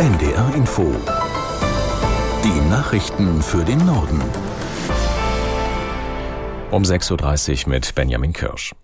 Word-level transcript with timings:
NDR 0.00 0.54
Info. 0.54 0.94
Die 2.42 2.70
Nachrichten 2.70 3.42
für 3.42 3.62
den 3.62 3.84
Norden. 3.84 4.22
Um 6.70 6.84
6.30 6.84 7.64
Uhr 7.66 7.68
mit 7.68 7.94
Benjamin 7.94 8.32
Kirsch. 8.32 8.74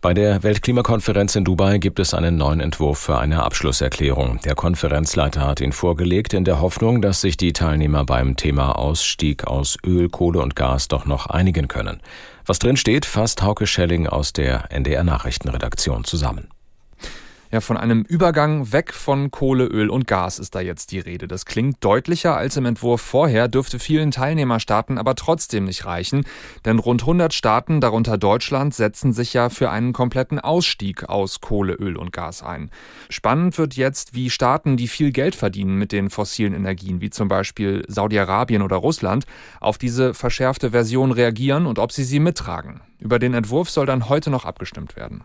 Bei 0.00 0.14
der 0.14 0.44
Weltklimakonferenz 0.44 1.34
in 1.34 1.42
Dubai 1.42 1.78
gibt 1.78 1.98
es 1.98 2.14
einen 2.14 2.36
neuen 2.36 2.60
Entwurf 2.60 3.00
für 3.00 3.18
eine 3.18 3.42
Abschlusserklärung. 3.42 4.38
Der 4.44 4.54
Konferenzleiter 4.54 5.44
hat 5.44 5.60
ihn 5.60 5.72
vorgelegt 5.72 6.32
in 6.32 6.44
der 6.44 6.60
Hoffnung, 6.60 7.02
dass 7.02 7.22
sich 7.22 7.36
die 7.36 7.52
Teilnehmer 7.52 8.04
beim 8.04 8.36
Thema 8.36 8.78
Ausstieg 8.78 9.48
aus 9.48 9.76
Öl, 9.84 10.10
Kohle 10.10 10.38
und 10.38 10.54
Gas 10.54 10.86
doch 10.86 11.06
noch 11.06 11.26
einigen 11.26 11.66
können. 11.66 12.00
Was 12.46 12.60
drin 12.60 12.76
steht, 12.76 13.04
fasst 13.04 13.42
Hauke 13.42 13.66
Schelling 13.66 14.06
aus 14.06 14.32
der 14.32 14.70
NDR 14.70 15.02
Nachrichtenredaktion 15.02 16.04
zusammen. 16.04 16.46
Ja, 17.52 17.60
von 17.60 17.76
einem 17.76 18.00
Übergang 18.00 18.72
weg 18.72 18.94
von 18.94 19.30
Kohle, 19.30 19.66
Öl 19.66 19.90
und 19.90 20.06
Gas 20.06 20.38
ist 20.38 20.54
da 20.54 20.60
jetzt 20.62 20.90
die 20.90 21.00
Rede. 21.00 21.28
Das 21.28 21.44
klingt 21.44 21.84
deutlicher 21.84 22.34
als 22.34 22.56
im 22.56 22.64
Entwurf 22.64 23.02
vorher, 23.02 23.46
dürfte 23.46 23.78
vielen 23.78 24.10
Teilnehmerstaaten 24.10 24.96
aber 24.96 25.14
trotzdem 25.16 25.64
nicht 25.64 25.84
reichen. 25.84 26.24
Denn 26.64 26.78
rund 26.78 27.02
100 27.02 27.34
Staaten, 27.34 27.82
darunter 27.82 28.16
Deutschland, 28.16 28.72
setzen 28.72 29.12
sich 29.12 29.34
ja 29.34 29.50
für 29.50 29.68
einen 29.68 29.92
kompletten 29.92 30.40
Ausstieg 30.40 31.10
aus 31.10 31.42
Kohle, 31.42 31.74
Öl 31.74 31.98
und 31.98 32.10
Gas 32.10 32.42
ein. 32.42 32.70
Spannend 33.10 33.58
wird 33.58 33.74
jetzt, 33.76 34.14
wie 34.14 34.30
Staaten, 34.30 34.78
die 34.78 34.88
viel 34.88 35.12
Geld 35.12 35.34
verdienen 35.34 35.76
mit 35.76 35.92
den 35.92 36.08
fossilen 36.08 36.54
Energien, 36.54 37.02
wie 37.02 37.10
zum 37.10 37.28
Beispiel 37.28 37.84
Saudi-Arabien 37.86 38.62
oder 38.62 38.76
Russland, 38.76 39.26
auf 39.60 39.76
diese 39.76 40.14
verschärfte 40.14 40.70
Version 40.70 41.12
reagieren 41.12 41.66
und 41.66 41.78
ob 41.78 41.92
sie 41.92 42.04
sie 42.04 42.18
mittragen. 42.18 42.80
Über 42.98 43.18
den 43.18 43.34
Entwurf 43.34 43.68
soll 43.68 43.84
dann 43.84 44.08
heute 44.08 44.30
noch 44.30 44.46
abgestimmt 44.46 44.96
werden. 44.96 45.22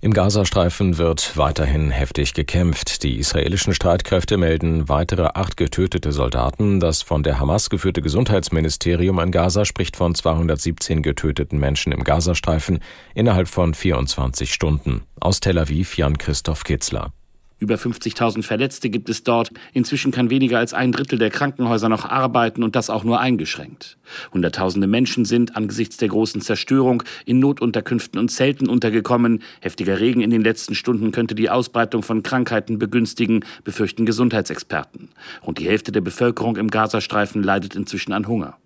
Im 0.00 0.12
Gazastreifen 0.12 0.96
wird 0.96 1.36
weiterhin 1.36 1.90
heftig 1.90 2.32
gekämpft. 2.32 3.02
Die 3.02 3.18
israelischen 3.18 3.74
Streitkräfte 3.74 4.36
melden 4.36 4.88
weitere 4.88 5.30
acht 5.34 5.56
getötete 5.56 6.12
Soldaten. 6.12 6.78
Das 6.78 7.02
von 7.02 7.24
der 7.24 7.40
Hamas 7.40 7.68
geführte 7.68 8.00
Gesundheitsministerium 8.00 9.18
in 9.18 9.32
Gaza 9.32 9.64
spricht 9.64 9.96
von 9.96 10.14
217 10.14 11.02
getöteten 11.02 11.58
Menschen 11.58 11.90
im 11.90 12.04
Gazastreifen 12.04 12.78
innerhalb 13.12 13.48
von 13.48 13.74
24 13.74 14.54
Stunden. 14.54 15.02
Aus 15.18 15.40
Tel 15.40 15.58
Aviv 15.58 15.96
Jan 15.96 16.16
Christoph 16.16 16.62
Kitzler. 16.62 17.12
Über 17.60 17.74
50.000 17.74 18.44
Verletzte 18.44 18.88
gibt 18.88 19.08
es 19.08 19.24
dort. 19.24 19.50
Inzwischen 19.72 20.12
kann 20.12 20.30
weniger 20.30 20.58
als 20.58 20.74
ein 20.74 20.92
Drittel 20.92 21.18
der 21.18 21.30
Krankenhäuser 21.30 21.88
noch 21.88 22.04
arbeiten 22.04 22.62
und 22.62 22.76
das 22.76 22.88
auch 22.88 23.02
nur 23.02 23.18
eingeschränkt. 23.18 23.98
Hunderttausende 24.32 24.86
Menschen 24.86 25.24
sind 25.24 25.56
angesichts 25.56 25.96
der 25.96 26.08
großen 26.08 26.40
Zerstörung 26.40 27.02
in 27.26 27.40
Notunterkünften 27.40 28.20
und 28.20 28.30
Zelten 28.30 28.68
untergekommen. 28.68 29.42
Heftiger 29.60 29.98
Regen 29.98 30.20
in 30.20 30.30
den 30.30 30.42
letzten 30.42 30.76
Stunden 30.76 31.10
könnte 31.10 31.34
die 31.34 31.50
Ausbreitung 31.50 32.04
von 32.04 32.22
Krankheiten 32.22 32.78
begünstigen, 32.78 33.44
befürchten 33.64 34.06
Gesundheitsexperten. 34.06 35.08
Rund 35.44 35.58
die 35.58 35.68
Hälfte 35.68 35.90
der 35.90 36.00
Bevölkerung 36.00 36.56
im 36.56 36.70
Gazastreifen 36.70 37.42
leidet 37.42 37.74
inzwischen 37.74 38.12
an 38.12 38.28
Hunger. 38.28 38.56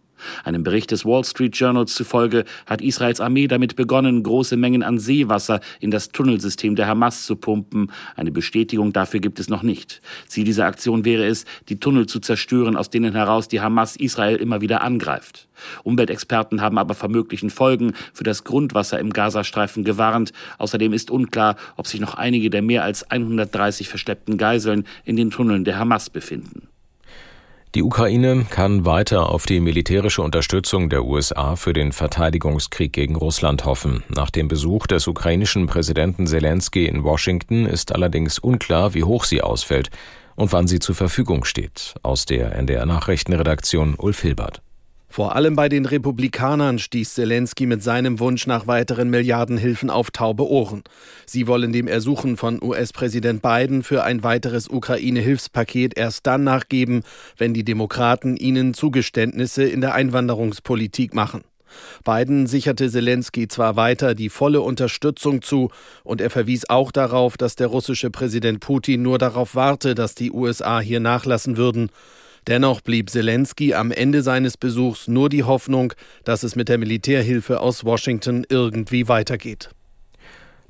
Einem 0.45 0.63
Bericht 0.63 0.91
des 0.91 1.05
Wall 1.05 1.25
Street 1.25 1.57
Journals 1.57 1.95
zufolge 1.95 2.45
hat 2.67 2.81
Israels 2.81 3.21
Armee 3.21 3.47
damit 3.47 3.77
begonnen, 3.77 4.23
große 4.23 4.57
Mengen 4.57 4.83
an 4.83 4.99
Seewasser 4.99 5.61
in 5.81 5.91
das 5.91 6.11
Tunnelsystem 6.11 6.77
der 6.77 6.87
Hamas 6.87 7.27
zu 7.27 7.37
pumpen. 7.37 7.91
Eine 8.17 8.33
Bestätigung 8.33 8.93
dafür 8.93 9.21
gibt 9.21 9.41
es 9.41 9.49
noch 9.49 9.63
nicht. 9.63 10.01
Ziel 10.27 10.45
dieser 10.45 10.67
Aktion 10.67 11.05
wäre 11.05 11.27
es, 11.27 11.45
die 11.69 11.81
Tunnel 11.81 12.07
zu 12.07 12.21
zerstören, 12.21 12.77
aus 12.77 12.91
denen 12.91 13.13
heraus 13.13 13.49
die 13.49 13.61
Hamas 13.61 13.97
Israel 13.97 14.37
immer 14.37 14.61
wieder 14.61 14.83
angreift. 14.83 15.49
Umweltexperten 15.85 16.61
haben 16.61 16.79
aber 16.79 16.95
vor 16.95 17.09
möglichen 17.09 17.51
Folgen 17.51 17.95
für 18.13 18.25
das 18.25 18.45
Grundwasser 18.45 18.99
im 18.99 19.13
Gazastreifen 19.13 19.85
gewarnt. 19.85 20.33
Außerdem 20.59 20.93
ist 20.93 21.11
unklar, 21.11 21.57
ob 21.77 21.87
sich 21.87 22.01
noch 22.01 22.15
einige 22.15 22.51
der 22.51 22.63
mehr 22.63 22.85
als 22.85 23.11
130 23.11 23.89
versteppten 23.89 24.39
Geiseln 24.39 24.85
in 25.05 25.17
den 25.17 25.31
Tunneln 25.31 25.65
der 25.65 25.79
Hamas 25.79 26.11
befinden. 26.11 26.69
Die 27.75 27.83
Ukraine 27.83 28.45
kann 28.51 28.85
weiter 28.85 29.31
auf 29.31 29.47
die 29.47 29.59
militärische 29.59 30.21
Unterstützung 30.21 30.91
der 30.91 31.07
USA 31.07 31.57
für 31.57 31.73
den 31.73 31.93
Verteidigungskrieg 31.93 32.93
gegen 32.93 33.17
Russland 33.17 33.65
hoffen. 33.65 34.05
Nach 34.15 34.29
dem 34.29 34.47
Besuch 34.47 34.87
des 34.87 35.07
ukrainischen 35.07 35.67
Präsidenten 35.67 36.27
Zelensky 36.27 36.85
in 36.85 37.03
Washington 37.03 37.65
ist 37.65 37.95
allerdings 37.95 38.39
unklar, 38.39 38.93
wie 38.93 39.05
hoch 39.05 39.25
sie 39.25 39.41
ausfällt 39.41 39.89
und 40.37 40.53
wann 40.53 40.67
sie 40.67 40.81
zur 40.81 40.95
Verfügung 40.95 41.45
steht. 41.45 41.95
Aus 42.03 42.27
der 42.27 42.55
NDR 42.57 42.85
Nachrichtenredaktion 42.85 43.95
Ulf 43.97 44.21
Hilbert. 44.21 44.61
Vor 45.13 45.37
allem 45.37 45.57
bei 45.57 45.69
den 45.69 45.85
Republikanern 45.85 46.79
stieß 46.79 47.13
Zelensky 47.13 47.67
mit 47.67 47.83
seinem 47.83 48.19
Wunsch 48.19 48.47
nach 48.47 48.67
weiteren 48.67 49.11
Milliardenhilfen 49.11 49.91
auf 49.91 50.11
taube 50.11 50.49
Ohren. 50.49 50.85
Sie 51.27 51.47
wollen 51.47 51.71
dem 51.71 51.87
Ersuchen 51.87 52.39
von 52.39 52.63
US-Präsident 52.63 53.43
Biden 53.43 53.83
für 53.83 54.05
ein 54.05 54.23
weiteres 54.23 54.69
Ukraine-Hilfspaket 54.69 55.99
erst 55.99 56.27
dann 56.27 56.45
nachgeben, 56.45 57.03
wenn 57.37 57.53
die 57.53 57.63
Demokraten 57.63 58.39
ihnen 58.39 58.73
Zugeständnisse 58.73 59.65
in 59.65 59.83
der 59.83 59.95
Einwanderungspolitik 59.95 61.13
machen. 61.13 61.43
Biden 62.07 62.47
sicherte 62.47 62.89
Zelensky 62.89 63.49
zwar 63.49 63.77
weiter 63.77 64.15
die 64.15 64.31
volle 64.31 64.63
Unterstützung 64.63 65.43
zu, 65.43 65.71
und 66.05 66.23
er 66.23 66.31
verwies 66.31 66.71
auch 66.71 66.91
darauf, 66.91 67.37
dass 67.37 67.55
der 67.55 67.67
russische 67.67 68.11
Präsident 68.11 68.61
Putin 68.61 69.03
nur 69.03 69.19
darauf 69.19 69.57
warte, 69.57 69.95
dass 69.95 70.15
die 70.15 70.33
USA 70.33 70.81
hier 70.81 71.01
nachlassen 71.01 71.59
würden. 71.59 71.91
Dennoch 72.49 72.81
blieb 72.81 73.09
Zelensky 73.09 73.75
am 73.75 73.93
Ende 73.93 74.23
seines 74.23 74.57
Besuchs 74.57 75.07
nur 75.07 75.29
die 75.29 75.45
Hoffnung, 75.45 75.93
dass 76.25 76.43
es 76.43 76.57
mit 76.57 76.69
der 76.69 76.79
Militärhilfe 76.79 77.61
aus 77.61 77.85
Washington 77.85 78.45
irgendwie 78.49 79.09
weitergeht. 79.09 79.71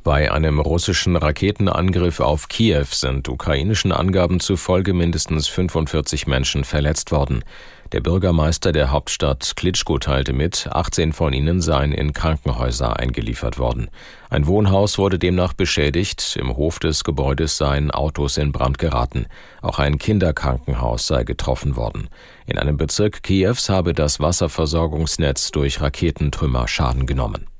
Bei 0.05 0.32
einem 0.32 0.59
russischen 0.59 1.15
Raketenangriff 1.15 2.19
auf 2.19 2.49
Kiew 2.49 2.87
sind 2.91 3.28
ukrainischen 3.28 3.93
Angaben 3.93 4.41
zufolge 4.41 4.94
mindestens 4.94 5.47
45 5.47 6.27
Menschen 6.27 6.65
verletzt 6.65 7.12
worden. 7.12 7.44
Der 7.93 8.01
Bürgermeister 8.01 8.73
der 8.73 8.91
Hauptstadt 8.91 9.53
Klitschko 9.55 9.99
teilte 9.99 10.33
mit, 10.33 10.67
18 10.73 11.13
von 11.13 11.35
ihnen 11.35 11.61
seien 11.61 11.93
in 11.93 12.15
Krankenhäuser 12.15 12.99
eingeliefert 12.99 13.59
worden. 13.59 13.91
Ein 14.31 14.47
Wohnhaus 14.47 14.97
wurde 14.97 15.19
demnach 15.19 15.53
beschädigt, 15.53 16.39
im 16.41 16.57
Hof 16.57 16.79
des 16.79 17.05
Gebäudes 17.05 17.59
seien 17.59 17.91
Autos 17.91 18.39
in 18.39 18.51
Brand 18.51 18.79
geraten. 18.79 19.27
Auch 19.61 19.79
ein 19.79 19.99
Kinderkrankenhaus 19.99 21.07
sei 21.07 21.25
getroffen 21.25 21.77
worden. 21.77 22.09
In 22.47 22.59
einem 22.59 22.79
Bezirk 22.79 23.23
Kiews 23.23 23.69
habe 23.69 23.93
das 23.93 24.21
Wasserversorgungsnetz 24.21 25.51
durch 25.51 25.83
Raketentrümmer 25.83 26.69
Schaden 26.69 27.05
genommen. 27.05 27.52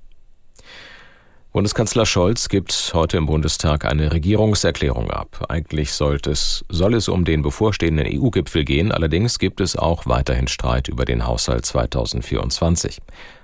Bundeskanzler 1.53 2.07
Scholz 2.07 2.49
gibt 2.49 2.93
heute 2.95 3.19
im 3.19 3.27
Bundestag 3.27 3.85
eine 3.85 4.11
Regierungserklärung 4.11 5.11
ab. 5.11 5.45
Eigentlich 5.51 5.93
sollte 5.93 6.31
es, 6.31 6.65
soll 6.71 6.95
es 6.95 7.11
um 7.11 7.27
den 7.27 7.43
bevorstehenden 7.43 8.07
EU-Gipfel 8.07 8.65
gehen, 8.65 8.91
allerdings 8.91 9.39
gibt 9.39 9.61
es 9.61 9.77
auch 9.77 10.07
weiterhin 10.07 10.49
Streit 10.49 10.89
über 10.89 11.05
den 11.05 11.27
Haushalt 11.27 11.67
2024. 11.67 13.01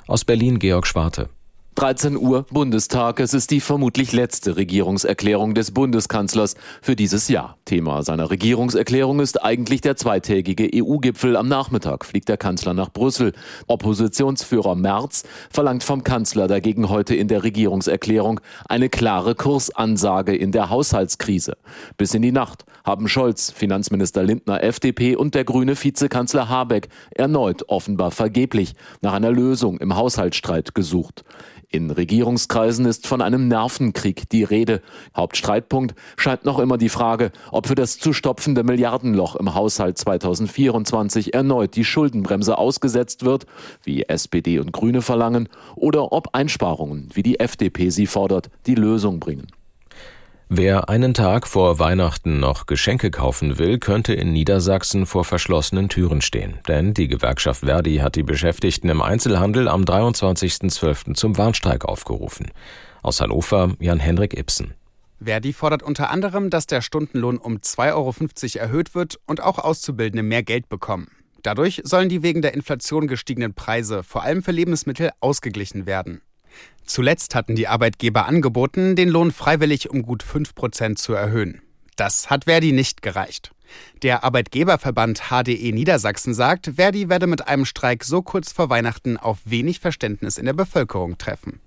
Aus 0.07 0.25
Berlin 0.25 0.59
Georg 0.59 0.87
Schwarte. 0.87 1.29
13 1.79 2.17
Uhr 2.17 2.43
Bundestag. 2.51 3.21
Es 3.21 3.35
ist 3.35 3.53
die 3.53 3.61
vermutlich 3.61 4.11
letzte 4.11 4.57
Regierungserklärung 4.57 5.55
des 5.55 5.71
Bundeskanzlers 5.71 6.57
für 6.83 6.97
dieses 6.97 7.29
Jahr. 7.29 7.57
Thema 7.67 8.03
seiner 8.03 8.33
Regierungserklärung 8.33 9.21
ist 9.21 9.41
eigentlich 9.45 9.81
der 9.81 9.95
zweitägige 9.95 10.69
EU-Gipfel. 10.75 11.37
Am 11.37 11.47
Nachmittag 11.47 12.05
fliegt 12.05 12.29
der 12.29 12.37
Kanzler 12.37 12.75
nach 12.75 12.91
Brüssel. 12.91 13.33
Oppositionsführer 13.69 14.75
Merz 14.75 15.23
verlangt 15.51 15.85
vom 15.85 16.03
Kanzler 16.03 16.49
dagegen 16.49 16.89
heute 16.89 17.15
in 17.15 17.29
der 17.29 17.45
Regierungserklärung 17.45 18.41
eine 18.69 18.89
klare 18.89 19.37
Kursansage 19.37 20.35
in 20.35 20.51
der 20.51 20.71
Haushaltskrise. 20.71 21.59
Bis 21.97 22.13
in 22.13 22.23
die 22.23 22.33
Nacht 22.33 22.65
haben 22.83 23.07
Scholz, 23.07 23.53
Finanzminister 23.53 24.25
Lindner 24.25 24.65
FDP 24.65 25.15
und 25.15 25.37
der 25.37 25.45
grüne 25.45 25.81
Vizekanzler 25.81 26.49
Habeck 26.49 26.89
erneut 27.11 27.69
offenbar 27.69 28.11
vergeblich 28.11 28.73
nach 29.01 29.13
einer 29.13 29.31
Lösung 29.31 29.79
im 29.79 29.95
Haushaltsstreit 29.95 30.75
gesucht. 30.75 31.23
In 31.71 31.91
Regierungskreisen 31.91 32.87
ist 32.87 33.07
von 33.07 33.21
einem 33.21 33.47
Nervenkrieg 33.47 34.27
die 34.31 34.43
Rede. 34.43 34.81
Hauptstreitpunkt 35.15 35.95
scheint 36.17 36.47
noch 36.47 36.61
immer 36.61 36.79
die 36.79 36.89
Frage, 36.89 37.31
ob 37.53 37.67
für 37.67 37.75
das 37.75 37.99
zu 37.99 38.15
stopfende 38.15 38.65
Milliardenloch 38.65 39.37
im 39.37 39.55
Haushalt 39.55 39.99
2024 39.99 41.35
erneut 41.35 41.77
die 41.77 41.85
Schuldenbremse 41.85 42.57
ausgesetzt 42.57 43.27
wird, 43.27 43.45
wie 43.83 44.05
SPD 44.05 44.61
und 44.61 44.73
Grüne 44.73 45.03
verlangen, 45.03 45.51
oder 45.77 46.11
ob 46.13 46.35
Einsparungen, 46.35 47.11
wie 47.13 47.23
die 47.23 47.39
FDP 47.39 47.91
sie 47.91 48.07
fordert, 48.07 48.49
die 48.65 48.75
Lösung 48.75 49.21
bringen. 49.21 49.49
Wer 50.51 50.89
einen 50.89 51.13
Tag 51.13 51.47
vor 51.47 51.79
Weihnachten 51.79 52.41
noch 52.41 52.65
Geschenke 52.65 53.11
kaufen 53.11 53.59
will, 53.59 53.79
könnte 53.79 54.15
in 54.15 54.33
Niedersachsen 54.33 55.05
vor 55.05 55.27
verschlossenen 55.27 55.91
Türen 55.91 56.23
stehen. 56.23 56.59
Denn 56.67 56.95
die 56.95 57.07
Gewerkschaft 57.07 57.67
Verdi 57.67 57.97
hat 57.97 58.17
die 58.17 58.23
Beschäftigten 58.23 58.89
im 58.89 59.03
Einzelhandel 59.03 59.69
am 59.69 59.83
23.12. 59.83 61.13
zum 61.13 61.37
Warnstreik 61.37 61.85
aufgerufen. 61.85 62.51
Aus 63.03 63.21
Hannover 63.21 63.75
Jan-Henrik 63.79 64.39
Ibsen. 64.39 64.73
Verdi 65.21 65.53
fordert 65.53 65.83
unter 65.83 66.09
anderem, 66.09 66.49
dass 66.49 66.67
der 66.67 66.81
Stundenlohn 66.81 67.37
um 67.37 67.59
2,50 67.59 67.93
Euro 68.57 68.65
erhöht 68.65 68.95
wird 68.95 69.21
und 69.27 69.43
auch 69.43 69.59
Auszubildende 69.59 70.23
mehr 70.23 70.43
Geld 70.43 70.71
bekommen. 70.71 71.09
Dadurch 71.43 71.83
sollen 71.85 72.09
die 72.09 72.23
wegen 72.23 72.41
der 72.41 72.55
Inflation 72.55 73.07
gestiegenen 73.07 73.53
Preise, 73.53 74.03
vor 74.03 74.23
allem 74.23 74.43
für 74.43 74.53
Lebensmittel, 74.53 75.11
ausgeglichen 75.21 75.85
werden. 75.85 76.23
Zuletzt 76.85 77.35
hatten 77.35 77.55
die 77.55 77.69
Arbeitgeber 77.69 78.27
angeboten, 78.27 78.97
den 78.97 79.09
Lohn 79.09 79.31
freiwillig 79.31 79.91
um 79.91 80.03
gut 80.03 80.23
5 80.23 80.55
Prozent 80.55 80.99
zu 80.99 81.13
erhöhen. 81.13 81.61
Das 81.97 82.31
hat 82.31 82.45
Verdi 82.45 82.73
nicht 82.73 83.03
gereicht. 83.03 83.53
Der 84.03 84.25
Arbeitgeberverband 84.25 85.25
HDE 85.29 85.73
Niedersachsen 85.73 86.33
sagt, 86.33 86.73
Verdi 86.77 87.09
werde 87.09 87.27
mit 87.27 87.47
einem 87.47 87.65
Streik 87.65 88.05
so 88.05 88.23
kurz 88.23 88.53
vor 88.53 88.71
Weihnachten 88.71 89.17
auf 89.17 89.39
wenig 89.45 89.81
Verständnis 89.81 90.39
in 90.39 90.47
der 90.47 90.53
Bevölkerung 90.55 91.19
treffen. 91.19 91.61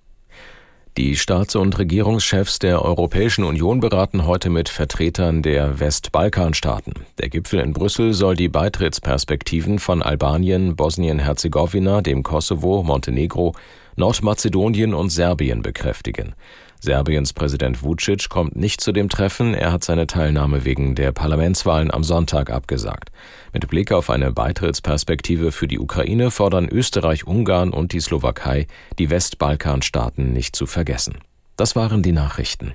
Die 0.97 1.15
Staats- 1.15 1.55
und 1.55 1.79
Regierungschefs 1.79 2.59
der 2.59 2.83
Europäischen 2.83 3.45
Union 3.45 3.79
beraten 3.79 4.27
heute 4.27 4.49
mit 4.49 4.67
Vertretern 4.67 5.41
der 5.41 5.79
Westbalkanstaaten. 5.79 6.93
Der 7.17 7.29
Gipfel 7.29 7.61
in 7.61 7.71
Brüssel 7.71 8.13
soll 8.13 8.35
die 8.35 8.49
Beitrittsperspektiven 8.49 9.79
von 9.79 10.01
Albanien, 10.01 10.75
Bosnien-Herzegowina, 10.75 12.01
dem 12.01 12.23
Kosovo, 12.23 12.83
Montenegro, 12.83 13.55
Nordmazedonien 13.95 14.93
und 14.93 15.11
Serbien 15.11 15.61
bekräftigen. 15.61 16.35
Serbiens 16.83 17.33
Präsident 17.33 17.83
Vucic 17.83 18.27
kommt 18.29 18.55
nicht 18.55 18.81
zu 18.81 18.91
dem 18.91 19.07
Treffen, 19.07 19.53
er 19.53 19.71
hat 19.71 19.83
seine 19.83 20.07
Teilnahme 20.07 20.65
wegen 20.65 20.95
der 20.95 21.11
Parlamentswahlen 21.11 21.91
am 21.91 22.03
Sonntag 22.03 22.49
abgesagt. 22.49 23.11
Mit 23.53 23.67
Blick 23.67 23.91
auf 23.91 24.09
eine 24.09 24.31
Beitrittsperspektive 24.31 25.51
für 25.51 25.67
die 25.67 25.77
Ukraine 25.77 26.31
fordern 26.31 26.67
Österreich, 26.67 27.27
Ungarn 27.27 27.71
und 27.71 27.93
die 27.93 27.99
Slowakei, 27.99 28.65
die 28.97 29.11
Westbalkanstaaten 29.11 30.33
nicht 30.33 30.55
zu 30.55 30.65
vergessen. 30.65 31.19
Das 31.55 31.75
waren 31.75 32.01
die 32.01 32.13
Nachrichten. 32.13 32.73